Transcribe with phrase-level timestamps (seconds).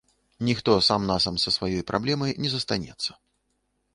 [0.47, 3.11] Ніхто сам-насам са сваёй праблемай не застанецца.